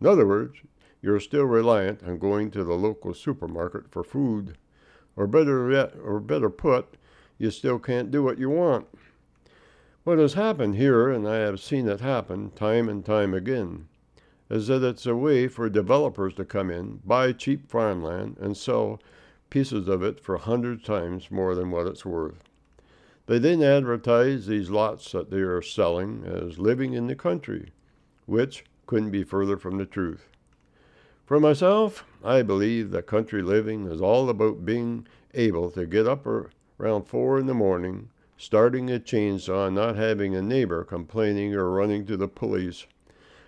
In 0.00 0.06
other 0.06 0.26
words, 0.26 0.58
you're 1.02 1.20
still 1.20 1.44
reliant 1.44 2.02
on 2.04 2.18
going 2.18 2.50
to 2.52 2.64
the 2.64 2.74
local 2.74 3.12
supermarket 3.12 3.90
for 3.90 4.04
food. 4.04 4.56
Or 5.16 5.26
better 5.26 5.70
yet, 5.70 5.94
or 6.02 6.20
better 6.20 6.48
put, 6.48 6.96
you 7.36 7.50
still 7.50 7.78
can't 7.78 8.10
do 8.10 8.22
what 8.22 8.38
you 8.38 8.48
want. 8.48 8.86
What 10.04 10.18
has 10.18 10.34
happened 10.34 10.76
here, 10.76 11.10
and 11.10 11.28
I 11.28 11.36
have 11.36 11.60
seen 11.60 11.88
it 11.88 12.00
happen 12.00 12.50
time 12.52 12.88
and 12.88 13.04
time 13.04 13.34
again, 13.34 13.88
is 14.48 14.68
that 14.68 14.82
it's 14.82 15.06
a 15.06 15.16
way 15.16 15.48
for 15.48 15.68
developers 15.68 16.34
to 16.34 16.44
come 16.44 16.70
in, 16.70 17.00
buy 17.04 17.32
cheap 17.32 17.68
farmland, 17.68 18.36
and 18.40 18.56
sell 18.56 19.00
pieces 19.50 19.88
of 19.88 20.02
it 20.02 20.18
for 20.18 20.34
a 20.34 20.40
hundred 20.40 20.84
times 20.84 21.30
more 21.30 21.54
than 21.54 21.70
what 21.70 21.86
it's 21.86 22.04
worth. 22.04 22.44
They 23.26 23.38
then 23.38 23.62
advertise 23.62 24.46
these 24.46 24.70
lots 24.70 25.12
that 25.12 25.30
they 25.30 25.40
are 25.40 25.62
selling 25.62 26.24
as 26.24 26.58
living 26.58 26.94
in 26.94 27.06
the 27.06 27.14
country, 27.14 27.72
which 28.26 28.64
couldn't 28.86 29.10
be 29.10 29.24
further 29.24 29.56
from 29.56 29.78
the 29.78 29.86
truth. 29.86 30.28
For 31.32 31.40
myself, 31.40 32.04
I 32.22 32.42
believe 32.42 32.90
that 32.90 33.06
country 33.06 33.40
living 33.40 33.86
is 33.86 34.02
all 34.02 34.28
about 34.28 34.66
being 34.66 35.06
able 35.32 35.70
to 35.70 35.86
get 35.86 36.06
up 36.06 36.26
around 36.26 37.04
four 37.04 37.38
in 37.38 37.46
the 37.46 37.54
morning, 37.54 38.10
starting 38.36 38.90
a 38.90 39.00
chainsaw, 39.00 39.68
and 39.68 39.76
not 39.76 39.96
having 39.96 40.34
a 40.34 40.42
neighbor 40.42 40.84
complaining 40.84 41.54
or 41.54 41.70
running 41.70 42.04
to 42.04 42.18
the 42.18 42.28
police. 42.28 42.86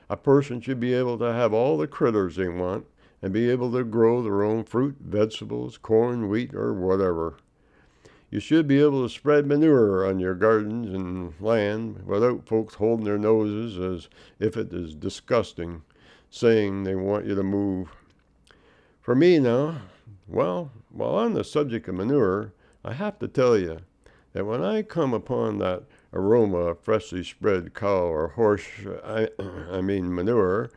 A 0.09 0.17
person 0.17 0.63
should 0.63 0.81
be 0.81 0.95
able 0.95 1.19
to 1.19 1.31
have 1.31 1.53
all 1.53 1.77
the 1.77 1.87
critters 1.87 2.37
they 2.37 2.49
want 2.49 2.87
and 3.21 3.35
be 3.35 3.51
able 3.51 3.71
to 3.73 3.85
grow 3.85 4.23
their 4.23 4.45
own 4.45 4.65
fruit, 4.65 4.97
vegetables, 4.99 5.77
corn, 5.77 6.31
wheat, 6.31 6.55
or 6.55 6.73
whatever. 6.73 7.37
You 8.31 8.41
should 8.41 8.67
be 8.67 8.81
able 8.81 9.03
to 9.03 9.15
spread 9.15 9.47
manure 9.47 10.07
on 10.07 10.21
your 10.21 10.35
gardens 10.35 10.89
and 10.89 11.35
land 11.39 12.07
without 12.07 12.49
folks 12.49 12.77
holding 12.77 13.05
their 13.05 13.19
noses 13.19 13.79
as 13.79 14.09
if 14.41 14.57
it 14.57 14.73
is 14.73 14.95
disgusting, 14.95 15.83
saying 16.35 16.83
they 16.83 16.97
want 16.97 17.27
you 17.27 17.35
to 17.37 17.45
move. 17.45 17.89
For 19.01 19.15
me 19.15 19.39
now, 19.39 19.83
well, 20.27 20.73
while 20.91 21.15
on 21.15 21.35
the 21.35 21.45
subject 21.45 21.87
of 21.87 21.95
manure, 21.95 22.53
I 22.85 22.95
have 22.95 23.21
to 23.21 23.29
tell 23.29 23.57
you, 23.57 23.79
that 24.33 24.45
when 24.45 24.65
I 24.65 24.83
come 24.83 25.15
upon 25.15 25.59
that 25.59 25.85
aroma 26.13 26.59
of 26.59 26.81
freshly 26.81 27.23
spread 27.23 27.73
cow 27.73 28.07
or 28.07 28.29
horse, 28.29 28.67
I, 29.05 29.29
I 29.71 29.81
mean 29.81 30.13
manure, 30.13 30.71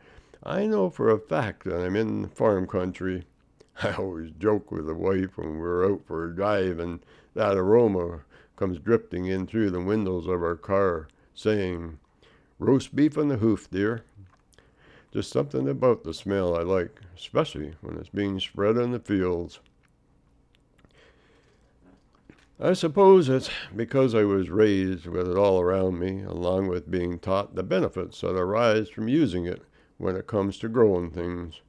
I 0.44 0.66
know 0.66 0.90
for 0.90 1.10
a 1.10 1.18
fact 1.18 1.64
that 1.64 1.84
I'm 1.84 1.96
in 1.96 2.28
farm 2.28 2.68
country. 2.68 3.24
I 3.82 3.94
always 3.94 4.30
joke 4.38 4.70
with 4.70 4.86
the 4.86 4.94
wife 4.94 5.36
when 5.36 5.58
we're 5.58 5.92
out 5.92 6.02
for 6.06 6.24
a 6.24 6.34
drive 6.34 6.78
and 6.78 7.00
that 7.34 7.56
aroma 7.56 8.20
comes 8.54 8.78
drifting 8.78 9.26
in 9.26 9.48
through 9.48 9.70
the 9.70 9.80
windows 9.80 10.28
of 10.28 10.40
our 10.40 10.56
car, 10.56 11.08
saying, 11.34 11.98
Roast 12.60 12.94
beef 12.94 13.18
on 13.18 13.26
the 13.26 13.38
hoof, 13.38 13.68
dear. 13.70 14.04
Just 15.12 15.30
something 15.30 15.68
about 15.68 16.04
the 16.04 16.12
smell 16.12 16.54
I 16.54 16.62
like, 16.62 17.00
especially 17.16 17.74
when 17.80 17.96
it's 17.96 18.10
being 18.10 18.38
spread 18.40 18.76
in 18.76 18.92
the 18.92 18.98
fields. 18.98 19.60
I 22.60 22.72
suppose 22.72 23.28
it's 23.28 23.48
because 23.74 24.14
I 24.14 24.24
was 24.24 24.50
raised 24.50 25.06
with 25.06 25.28
it 25.28 25.38
all 25.38 25.60
around 25.60 25.98
me, 25.98 26.22
along 26.22 26.66
with 26.66 26.90
being 26.90 27.18
taught 27.18 27.54
the 27.54 27.62
benefits 27.62 28.20
that 28.20 28.36
arise 28.36 28.88
from 28.88 29.08
using 29.08 29.46
it 29.46 29.62
when 29.96 30.16
it 30.16 30.26
comes 30.26 30.58
to 30.58 30.68
growing 30.68 31.10
things. 31.10 31.60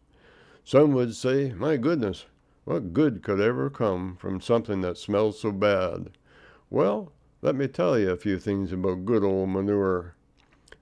Some 0.63 0.93
would 0.93 1.15
say, 1.15 1.53
My 1.53 1.77
goodness, 1.77 2.25
what 2.65 2.91
good 2.91 3.23
could 3.23 3.39
ever 3.39 3.69
come 3.69 4.17
from 4.17 4.41
something 4.41 4.81
that 4.81 4.97
smells 4.97 5.39
so 5.39 5.51
bad? 5.51 6.09
Well, 6.69 7.11
let 7.41 7.55
me 7.55 7.67
tell 7.67 7.97
you 7.97 8.11
a 8.11 8.17
few 8.17 8.37
things 8.37 8.71
about 8.71 9.05
good 9.05 9.23
old 9.23 9.49
manure. 9.49 10.15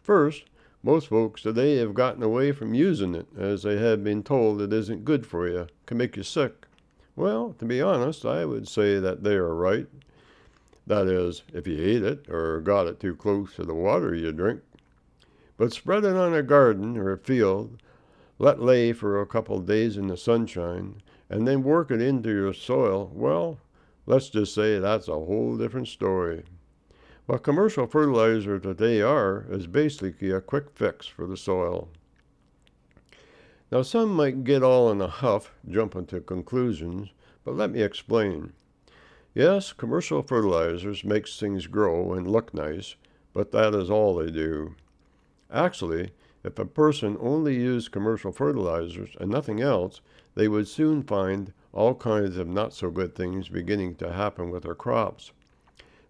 First, 0.01 0.45
most 0.83 1.07
folks 1.07 1.41
today 1.41 1.77
have 1.77 1.93
gotten 1.93 2.23
away 2.23 2.51
from 2.51 2.73
using 2.73 3.15
it 3.15 3.27
as 3.37 3.63
they 3.63 3.77
have 3.77 4.03
been 4.03 4.23
told 4.23 4.61
it 4.61 4.71
isn't 4.71 5.05
good 5.05 5.25
for 5.25 5.47
you, 5.47 5.67
can 5.85 5.97
make 5.97 6.15
you 6.15 6.23
sick. 6.23 6.67
Well, 7.15 7.55
to 7.59 7.65
be 7.65 7.81
honest, 7.81 8.25
I 8.25 8.45
would 8.45 8.67
say 8.67 8.99
that 8.99 9.23
they 9.23 9.35
are 9.35 9.55
right. 9.55 9.87
That 10.85 11.07
is, 11.07 11.43
if 11.51 11.67
you 11.67 11.83
ate 11.83 12.03
it 12.03 12.29
or 12.29 12.61
got 12.61 12.87
it 12.87 12.99
too 12.99 13.15
close 13.15 13.55
to 13.55 13.63
the 13.63 13.73
water 13.73 14.13
you 14.13 14.31
drink. 14.31 14.61
But 15.57 15.73
spread 15.73 16.05
it 16.05 16.15
on 16.15 16.33
a 16.33 16.43
garden 16.43 16.95
or 16.95 17.11
a 17.11 17.17
field, 17.17 17.81
let 18.37 18.61
lay 18.61 18.93
for 18.93 19.19
a 19.19 19.25
couple 19.25 19.57
of 19.57 19.65
days 19.65 19.97
in 19.97 20.07
the 20.07 20.15
sunshine, 20.15 21.01
and 21.29 21.47
then 21.47 21.63
work 21.63 21.89
it 21.89 22.01
into 22.01 22.29
your 22.29 22.53
soil, 22.53 23.11
well, 23.13 23.57
let's 24.05 24.29
just 24.29 24.53
say 24.53 24.79
that's 24.79 25.07
a 25.07 25.13
whole 25.13 25.57
different 25.57 25.87
story. 25.87 26.43
What 27.27 27.43
commercial 27.43 27.87
fertilizer 27.87 28.57
today 28.57 29.01
are 29.01 29.45
is 29.49 29.67
basically 29.67 30.31
a 30.31 30.39
quick 30.39 30.69
fix 30.73 31.07
for 31.07 31.27
the 31.27 31.35
soil. 31.35 31.89
Now, 33.69 33.81
some 33.81 34.13
might 34.13 34.45
get 34.45 34.63
all 34.63 34.89
in 34.89 35.01
a 35.01 35.09
huff, 35.09 35.51
jumping 35.69 36.05
to 36.05 36.21
conclusions, 36.21 37.09
but 37.43 37.57
let 37.57 37.71
me 37.71 37.81
explain. 37.81 38.53
Yes, 39.35 39.73
commercial 39.73 40.21
fertilizers 40.21 41.03
makes 41.03 41.37
things 41.37 41.67
grow 41.67 42.13
and 42.13 42.31
look 42.31 42.53
nice, 42.53 42.95
but 43.33 43.51
that 43.51 43.75
is 43.75 43.89
all 43.89 44.15
they 44.15 44.31
do. 44.31 44.75
Actually, 45.51 46.11
if 46.45 46.57
a 46.57 46.65
person 46.65 47.17
only 47.19 47.57
used 47.57 47.91
commercial 47.91 48.31
fertilizers 48.31 49.09
and 49.19 49.29
nothing 49.29 49.59
else, 49.59 49.99
they 50.35 50.47
would 50.47 50.69
soon 50.69 51.03
find 51.03 51.51
all 51.73 51.93
kinds 51.93 52.37
of 52.37 52.47
not 52.47 52.71
so 52.71 52.89
good 52.89 53.15
things 53.15 53.49
beginning 53.49 53.95
to 53.95 54.13
happen 54.13 54.49
with 54.49 54.63
their 54.63 54.75
crops. 54.75 55.33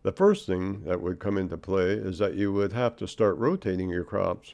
The 0.07 0.13
first 0.13 0.47
thing 0.47 0.85
that 0.85 1.01
would 1.01 1.19
come 1.19 1.37
into 1.37 1.57
play 1.57 1.89
is 1.91 2.17
that 2.19 2.35
you 2.35 2.53
would 2.53 2.71
have 2.71 2.95
to 2.95 3.09
start 3.09 3.35
rotating 3.35 3.89
your 3.89 4.05
crops, 4.05 4.53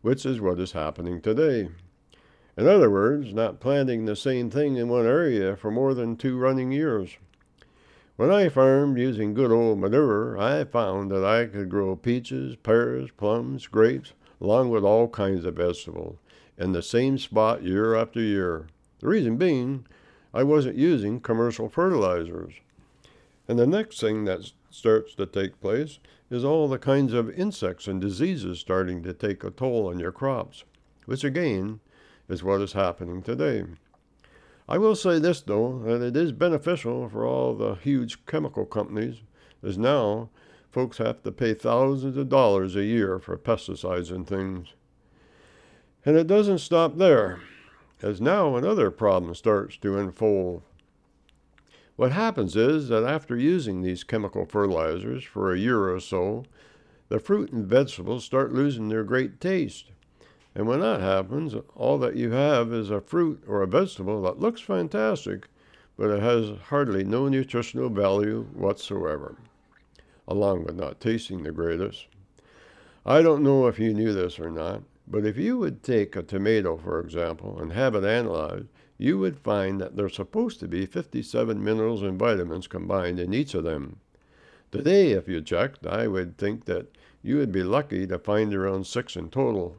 which 0.00 0.24
is 0.24 0.40
what 0.40 0.60
is 0.60 0.70
happening 0.70 1.20
today. 1.20 1.70
In 2.56 2.68
other 2.68 2.88
words, 2.88 3.34
not 3.34 3.58
planting 3.58 4.04
the 4.04 4.14
same 4.14 4.48
thing 4.48 4.76
in 4.76 4.88
one 4.88 5.04
area 5.04 5.56
for 5.56 5.72
more 5.72 5.92
than 5.92 6.16
two 6.16 6.38
running 6.38 6.70
years. 6.70 7.16
When 8.14 8.30
I 8.30 8.48
farmed 8.48 8.96
using 8.96 9.34
good 9.34 9.50
old 9.50 9.80
manure, 9.80 10.38
I 10.38 10.62
found 10.62 11.10
that 11.10 11.24
I 11.24 11.46
could 11.46 11.68
grow 11.68 11.96
peaches, 11.96 12.54
pears, 12.54 13.10
plums, 13.10 13.66
grapes, 13.66 14.12
along 14.40 14.70
with 14.70 14.84
all 14.84 15.08
kinds 15.08 15.44
of 15.44 15.56
vegetables, 15.56 16.18
in 16.56 16.70
the 16.70 16.80
same 16.80 17.18
spot 17.18 17.64
year 17.64 17.96
after 17.96 18.20
year. 18.20 18.68
The 19.00 19.08
reason 19.08 19.36
being, 19.36 19.84
I 20.32 20.44
wasn't 20.44 20.76
using 20.76 21.18
commercial 21.18 21.68
fertilizers. 21.68 22.54
And 23.48 23.58
the 23.58 23.66
next 23.66 23.98
thing 23.98 24.26
that 24.26 24.52
starts 24.74 25.14
to 25.14 25.26
take 25.26 25.60
place 25.60 25.98
is 26.30 26.44
all 26.44 26.68
the 26.68 26.78
kinds 26.78 27.12
of 27.12 27.30
insects 27.30 27.86
and 27.86 28.00
diseases 28.00 28.58
starting 28.58 29.02
to 29.02 29.12
take 29.12 29.44
a 29.44 29.50
toll 29.50 29.88
on 29.88 29.98
your 29.98 30.12
crops, 30.12 30.64
which 31.06 31.24
again 31.24 31.80
is 32.28 32.42
what 32.42 32.60
is 32.60 32.72
happening 32.72 33.22
today. 33.22 33.64
I 34.68 34.78
will 34.78 34.96
say 34.96 35.18
this, 35.18 35.40
though, 35.40 35.80
that 35.80 36.02
it 36.02 36.16
is 36.16 36.32
beneficial 36.32 37.08
for 37.08 37.26
all 37.26 37.54
the 37.54 37.74
huge 37.74 38.24
chemical 38.26 38.64
companies, 38.64 39.22
as 39.62 39.76
now 39.76 40.30
folks 40.70 40.98
have 40.98 41.22
to 41.22 41.32
pay 41.32 41.52
thousands 41.52 42.16
of 42.16 42.28
dollars 42.28 42.74
a 42.74 42.84
year 42.84 43.18
for 43.18 43.36
pesticides 43.36 44.10
and 44.10 44.26
things. 44.26 44.68
And 46.04 46.16
it 46.16 46.26
doesn't 46.26 46.58
stop 46.58 46.96
there, 46.96 47.40
as 48.00 48.20
now 48.20 48.56
another 48.56 48.90
problem 48.90 49.34
starts 49.34 49.76
to 49.78 49.98
unfold. 49.98 50.62
What 52.02 52.10
happens 52.10 52.56
is 52.56 52.88
that 52.88 53.04
after 53.04 53.36
using 53.36 53.80
these 53.80 54.02
chemical 54.02 54.44
fertilizers 54.44 55.22
for 55.22 55.52
a 55.52 55.56
year 55.56 55.88
or 55.88 56.00
so, 56.00 56.42
the 57.08 57.20
fruit 57.20 57.52
and 57.52 57.64
vegetables 57.64 58.24
start 58.24 58.52
losing 58.52 58.88
their 58.88 59.04
great 59.04 59.40
taste. 59.40 59.92
And 60.52 60.66
when 60.66 60.80
that 60.80 61.00
happens, 61.00 61.54
all 61.76 61.98
that 61.98 62.16
you 62.16 62.32
have 62.32 62.72
is 62.72 62.90
a 62.90 63.00
fruit 63.00 63.44
or 63.46 63.62
a 63.62 63.68
vegetable 63.68 64.20
that 64.22 64.40
looks 64.40 64.60
fantastic, 64.60 65.46
but 65.96 66.10
it 66.10 66.20
has 66.20 66.58
hardly 66.70 67.04
no 67.04 67.28
nutritional 67.28 67.88
value 67.88 68.48
whatsoever, 68.52 69.36
along 70.26 70.64
with 70.64 70.74
not 70.74 70.98
tasting 70.98 71.44
the 71.44 71.52
greatest. 71.52 72.08
I 73.06 73.22
don't 73.22 73.44
know 73.44 73.68
if 73.68 73.78
you 73.78 73.94
knew 73.94 74.12
this 74.12 74.40
or 74.40 74.50
not, 74.50 74.82
but 75.06 75.24
if 75.24 75.36
you 75.36 75.56
would 75.58 75.84
take 75.84 76.16
a 76.16 76.24
tomato, 76.24 76.76
for 76.76 76.98
example, 76.98 77.60
and 77.60 77.72
have 77.72 77.94
it 77.94 78.02
analyzed, 78.02 78.66
you 79.02 79.18
would 79.18 79.36
find 79.36 79.80
that 79.80 79.96
there's 79.96 80.14
supposed 80.14 80.60
to 80.60 80.68
be 80.68 80.86
57 80.86 81.62
minerals 81.62 82.02
and 82.02 82.16
vitamins 82.16 82.68
combined 82.68 83.18
in 83.18 83.34
each 83.34 83.52
of 83.52 83.64
them. 83.64 83.98
Today, 84.70 85.10
if 85.10 85.26
you 85.26 85.40
checked, 85.40 85.84
I 85.84 86.06
would 86.06 86.38
think 86.38 86.66
that 86.66 86.86
you 87.20 87.38
would 87.38 87.50
be 87.50 87.64
lucky 87.64 88.06
to 88.06 88.16
find 88.20 88.54
around 88.54 88.86
six 88.86 89.16
in 89.16 89.28
total. 89.28 89.76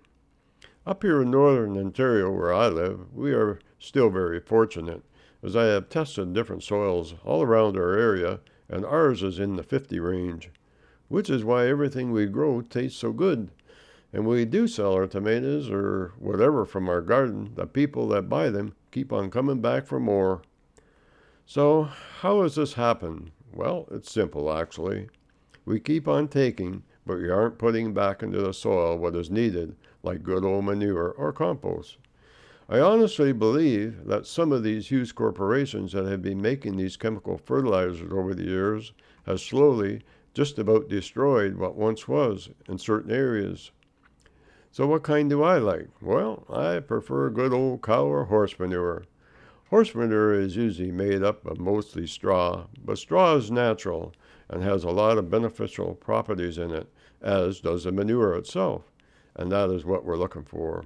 Up 0.86 1.04
here 1.04 1.22
in 1.22 1.32
northern 1.32 1.78
Ontario, 1.78 2.30
where 2.32 2.54
I 2.54 2.68
live, 2.68 3.14
we 3.14 3.32
are 3.32 3.60
still 3.80 4.10
very 4.10 4.42
fortunate, 4.42 5.04
as 5.42 5.56
I 5.56 5.68
have 5.68 5.88
tested 5.88 6.34
different 6.34 6.64
soils 6.64 7.16
all 7.24 7.44
around 7.44 7.78
our 7.78 7.98
area, 7.98 8.42
and 8.68 8.84
ours 8.84 9.24
is 9.24 9.40
in 9.40 9.56
the 9.56 9.64
50 9.64 10.02
range, 10.02 10.50
which 11.08 11.30
is 11.30 11.46
why 11.46 11.68
everything 11.68 12.12
we 12.12 12.26
grow 12.26 12.60
tastes 12.60 13.00
so 13.00 13.14
good. 13.14 13.52
And 14.12 14.28
we 14.28 14.44
do 14.44 14.68
sell 14.68 14.92
our 14.92 15.08
tomatoes 15.08 15.70
or 15.70 16.12
whatever 16.20 16.66
from 16.66 16.90
our 16.90 17.00
garden, 17.00 17.54
the 17.56 17.66
people 17.66 18.10
that 18.10 18.28
buy 18.28 18.50
them 18.50 18.74
keep 18.94 19.12
on 19.12 19.32
coming 19.32 19.60
back 19.60 19.88
for 19.88 20.00
more. 20.00 20.44
So, 21.46 21.90
how 22.20 22.44
has 22.44 22.56
this 22.56 22.74
happened? 22.74 23.32
Well, 23.52 23.88
it's 23.92 24.12
simple 24.12 24.54
actually. 24.54 25.10
We 25.66 25.80
keep 25.80 26.08
on 26.08 26.28
taking, 26.28 26.84
but 27.06 27.18
we 27.18 27.30
aren't 27.30 27.58
putting 27.58 27.94
back 27.94 28.22
into 28.22 28.42
the 28.42 28.54
soil 28.54 28.98
what 28.98 29.16
is 29.16 29.32
needed 29.32 29.76
like 30.04 30.22
good 30.22 30.46
old 30.46 30.66
manure 30.66 31.10
or 31.10 31.34
compost. 31.34 31.98
I 32.70 32.80
honestly 32.80 33.34
believe 33.34 34.06
that 34.06 34.28
some 34.28 34.52
of 34.52 34.64
these 34.64 34.88
huge 34.88 35.16
corporations 35.16 35.94
that 35.94 36.06
have 36.06 36.22
been 36.22 36.42
making 36.42 36.78
these 36.78 36.96
chemical 36.96 37.38
fertilizers 37.38 38.12
over 38.12 38.36
the 38.36 38.46
years 38.46 38.94
have 39.26 39.42
slowly 39.42 40.02
just 40.34 40.60
about 40.60 40.88
destroyed 40.88 41.56
what 41.56 41.76
once 41.76 42.08
was 42.08 42.50
in 42.68 42.78
certain 42.78 43.12
areas. 43.12 43.72
So, 44.74 44.88
what 44.88 45.04
kind 45.04 45.30
do 45.30 45.42
I 45.42 45.60
like? 45.60 45.88
Well, 46.02 46.46
I 46.50 46.82
prefer 46.82 47.30
good 47.30 47.54
old 47.54 47.82
cow 47.82 48.06
or 48.06 48.26
horse 48.26 48.60
manure. 48.60 49.04
Horse 49.70 49.96
manure 49.96 50.34
is 50.34 50.58
usually 50.58 50.92
made 50.92 51.24
up 51.24 51.46
of 51.46 51.60
mostly 51.60 52.06
straw, 52.06 52.66
but 52.84 52.98
straw 52.98 53.36
is 53.36 53.50
natural 53.50 54.14
and 54.50 54.62
has 54.64 54.84
a 54.84 54.90
lot 54.90 55.18
of 55.18 55.32
beneficial 55.32 55.96
properties 55.96 56.58
in 56.58 56.72
it, 56.72 56.92
as 57.22 57.62
does 57.62 57.86
the 57.86 57.94
manure 57.94 58.36
itself 58.36 58.84
and 59.36 59.52
that 59.52 59.70
is 59.70 59.86
what 59.86 60.06
we're 60.06 60.18
looking 60.18 60.44
for. 60.44 60.86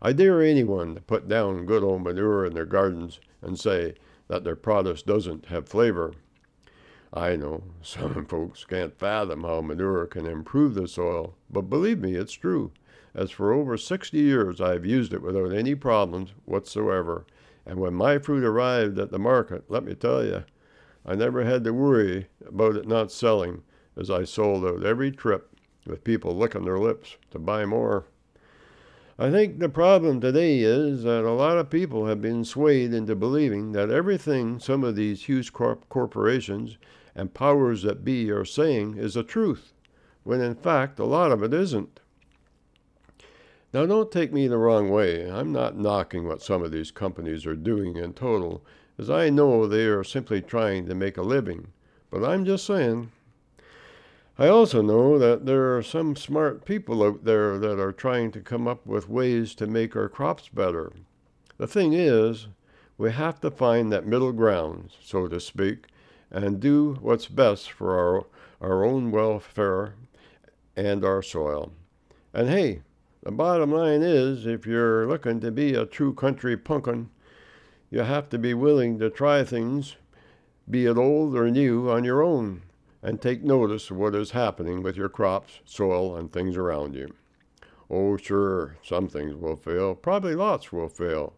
I 0.00 0.12
dare 0.12 0.42
anyone 0.42 0.94
to 0.94 1.00
put 1.00 1.28
down 1.28 1.66
good 1.66 1.82
old 1.82 2.02
manure 2.02 2.44
in 2.44 2.54
their 2.54 2.66
gardens 2.66 3.20
and 3.42 3.58
say 3.58 3.94
that 4.28 4.44
their 4.44 4.56
product 4.56 5.06
doesn't 5.06 5.46
have 5.46 5.68
flavor. 5.68 6.12
I 7.12 7.36
know 7.36 7.62
some 7.82 8.26
folks 8.28 8.64
can't 8.64 8.98
fathom 8.98 9.42
how 9.44 9.60
manure 9.60 10.06
can 10.06 10.26
improve 10.26 10.74
the 10.74 10.88
soil, 10.88 11.34
but 11.50 11.62
believe 11.62 12.00
me, 12.00 12.14
it's 12.14 12.32
true. 12.32 12.72
As 13.14 13.30
for 13.30 13.52
over 13.52 13.76
60 13.76 14.18
years, 14.18 14.60
I 14.60 14.72
have 14.72 14.84
used 14.84 15.12
it 15.12 15.22
without 15.22 15.52
any 15.52 15.76
problems 15.76 16.34
whatsoever. 16.46 17.24
And 17.64 17.78
when 17.78 17.94
my 17.94 18.18
fruit 18.18 18.42
arrived 18.42 18.98
at 18.98 19.10
the 19.10 19.18
market, 19.20 19.64
let 19.68 19.84
me 19.84 19.94
tell 19.94 20.24
you, 20.24 20.44
I 21.06 21.14
never 21.14 21.44
had 21.44 21.62
to 21.64 21.72
worry 21.72 22.26
about 22.44 22.76
it 22.76 22.88
not 22.88 23.12
selling, 23.12 23.62
as 23.96 24.10
I 24.10 24.24
sold 24.24 24.64
out 24.64 24.84
every 24.84 25.12
trip 25.12 25.54
with 25.86 26.02
people 26.02 26.34
licking 26.34 26.64
their 26.64 26.78
lips 26.78 27.16
to 27.30 27.38
buy 27.38 27.64
more. 27.64 28.06
I 29.16 29.30
think 29.30 29.60
the 29.60 29.68
problem 29.68 30.20
today 30.20 30.58
is 30.58 31.04
that 31.04 31.24
a 31.24 31.30
lot 31.30 31.56
of 31.56 31.70
people 31.70 32.06
have 32.06 32.20
been 32.20 32.44
swayed 32.44 32.92
into 32.92 33.14
believing 33.14 33.70
that 33.72 33.90
everything 33.90 34.58
some 34.58 34.82
of 34.82 34.96
these 34.96 35.26
huge 35.26 35.52
corp- 35.52 35.88
corporations 35.88 36.78
and 37.14 37.32
powers 37.32 37.82
that 37.82 38.04
be 38.04 38.28
are 38.32 38.44
saying 38.44 38.96
is 38.96 39.14
the 39.14 39.22
truth, 39.22 39.72
when 40.24 40.40
in 40.40 40.56
fact 40.56 40.98
a 40.98 41.04
lot 41.04 41.30
of 41.30 41.44
it 41.44 41.54
isn't. 41.54 42.00
Now, 43.74 43.86
don't 43.86 44.12
take 44.12 44.32
me 44.32 44.46
the 44.46 44.56
wrong 44.56 44.88
way. 44.88 45.28
I'm 45.28 45.50
not 45.50 45.76
knocking 45.76 46.28
what 46.28 46.40
some 46.40 46.62
of 46.62 46.70
these 46.70 46.92
companies 46.92 47.44
are 47.44 47.56
doing 47.56 47.96
in 47.96 48.12
total, 48.12 48.64
as 48.98 49.10
I 49.10 49.30
know 49.30 49.66
they 49.66 49.86
are 49.86 50.04
simply 50.04 50.40
trying 50.40 50.86
to 50.86 50.94
make 50.94 51.16
a 51.16 51.22
living. 51.22 51.72
But 52.08 52.24
I'm 52.24 52.44
just 52.44 52.64
saying 52.66 53.10
I 54.38 54.46
also 54.46 54.80
know 54.80 55.18
that 55.18 55.44
there 55.46 55.76
are 55.76 55.82
some 55.82 56.14
smart 56.14 56.64
people 56.64 57.02
out 57.02 57.24
there 57.24 57.58
that 57.58 57.80
are 57.80 57.90
trying 57.90 58.30
to 58.32 58.40
come 58.40 58.68
up 58.68 58.86
with 58.86 59.08
ways 59.08 59.56
to 59.56 59.66
make 59.66 59.96
our 59.96 60.08
crops 60.08 60.48
better. 60.48 60.92
The 61.56 61.66
thing 61.66 61.94
is, 61.94 62.46
we 62.96 63.10
have 63.10 63.40
to 63.40 63.50
find 63.50 63.90
that 63.90 64.06
middle 64.06 64.30
ground, 64.30 64.92
so 65.02 65.26
to 65.26 65.40
speak, 65.40 65.86
and 66.30 66.60
do 66.60 66.98
what's 67.00 67.26
best 67.26 67.72
for 67.72 67.98
our, 67.98 68.26
our 68.60 68.84
own 68.84 69.10
welfare 69.10 69.94
and 70.76 71.04
our 71.04 71.22
soil. 71.22 71.72
And 72.32 72.48
hey, 72.48 72.82
the 73.24 73.32
bottom 73.32 73.72
line 73.72 74.02
is 74.02 74.44
if 74.44 74.66
you're 74.66 75.06
looking 75.06 75.40
to 75.40 75.50
be 75.50 75.74
a 75.74 75.86
true 75.86 76.12
country 76.12 76.58
punkin, 76.58 77.08
you 77.90 78.00
have 78.00 78.28
to 78.28 78.38
be 78.38 78.52
willing 78.52 78.98
to 78.98 79.08
try 79.08 79.42
things, 79.42 79.96
be 80.68 80.84
it 80.84 80.98
old 80.98 81.34
or 81.34 81.50
new, 81.50 81.90
on 81.90 82.04
your 82.04 82.22
own, 82.22 82.60
and 83.02 83.22
take 83.22 83.42
notice 83.42 83.90
of 83.90 83.96
what 83.96 84.14
is 84.14 84.32
happening 84.32 84.82
with 84.82 84.96
your 84.96 85.08
crops, 85.08 85.60
soil, 85.64 86.14
and 86.16 86.32
things 86.32 86.54
around 86.54 86.94
you. 86.94 87.14
Oh, 87.88 88.18
sure, 88.18 88.76
some 88.82 89.08
things 89.08 89.34
will 89.34 89.56
fail, 89.56 89.94
probably 89.94 90.34
lots 90.34 90.70
will 90.70 90.88
fail. 90.88 91.32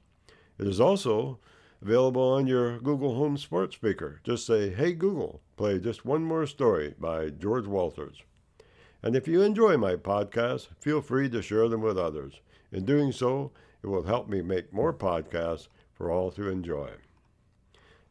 It 0.59 0.67
is 0.67 0.79
also 0.79 1.39
available 1.81 2.33
on 2.33 2.47
your 2.47 2.79
Google 2.79 3.15
Home 3.15 3.39
Smart 3.39 3.73
Speaker. 3.73 4.21
Just 4.25 4.47
say, 4.47 4.69
Hey 4.71 4.93
Google, 4.93 5.41
play 5.57 5.79
just 5.79 6.05
one 6.05 6.23
more 6.23 6.47
story 6.47 6.95
by 6.99 7.31
George 7.31 7.67
Walters. 7.67 8.23
And 9.03 9.15
if 9.15 9.29
you 9.29 9.43
enjoy 9.43 9.77
my 9.77 9.97
podcasts, 9.97 10.69
feel 10.81 11.01
free 11.01 11.29
to 11.31 11.43
share 11.43 11.69
them 11.69 11.83
with 11.83 11.99
others. 11.99 12.41
In 12.73 12.85
doing 12.85 13.13
so, 13.13 13.53
it 13.83 13.87
will 13.87 14.05
help 14.05 14.29
me 14.29 14.43
make 14.43 14.73
more 14.73 14.93
podcasts 14.93 15.69
for 15.95 16.11
all 16.11 16.31
to 16.33 16.49
enjoy. 16.49 16.91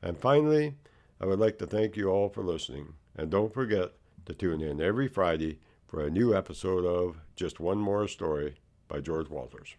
And 0.02 0.18
finally, 0.18 0.76
I 1.20 1.26
would 1.26 1.40
like 1.40 1.58
to 1.60 1.68
thank 1.68 1.98
you 1.98 2.10
all 2.10 2.30
for 2.30 2.44
listening. 2.44 2.94
And 3.16 3.30
don't 3.30 3.54
forget 3.54 3.94
to 4.26 4.34
tune 4.34 4.62
in 4.62 4.82
every 4.82 5.08
Friday 5.08 5.60
for 5.88 6.02
a 6.02 6.10
new 6.10 6.36
episode 6.36 6.86
of 6.86 7.22
Just 7.36 7.60
One 7.60 7.80
More 7.80 8.08
Story 8.08 8.56
by 8.88 9.00
George 9.00 9.30
Walters. 9.30 9.76